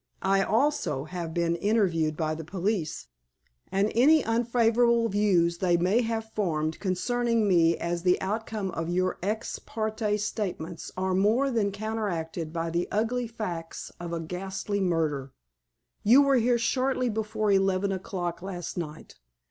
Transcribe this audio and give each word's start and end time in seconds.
I, 0.23 0.41
also, 0.41 1.03
have 1.03 1.31
been 1.31 1.55
interviewed 1.57 2.17
by 2.17 2.33
the 2.33 2.43
police, 2.43 3.05
and 3.71 3.91
any 3.93 4.25
unfavorable 4.25 5.09
views 5.09 5.59
they 5.59 5.77
may 5.77 6.01
have 6.01 6.31
formed 6.31 6.79
concerning 6.79 7.47
me 7.47 7.77
as 7.77 8.01
the 8.01 8.19
outcome 8.19 8.71
of 8.71 8.87
your_ 8.87 9.17
ex 9.21 9.59
parte_ 9.59 10.19
statements 10.19 10.91
are 10.97 11.13
more 11.13 11.51
than 11.51 11.71
counteracted 11.71 12.51
by 12.51 12.71
the 12.71 12.87
ugly 12.91 13.27
facts 13.27 13.91
of 13.99 14.11
a 14.11 14.19
ghastly 14.19 14.79
murder. 14.81 15.33
You 16.03 16.23
were 16.23 16.37
here 16.37 16.57
shortly 16.57 17.07
before 17.07 17.51
eleven 17.51 17.91
o'clock 17.91 18.41
last 18.41 18.79
night. 18.79 19.19